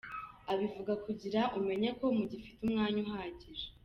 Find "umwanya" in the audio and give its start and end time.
2.67-2.99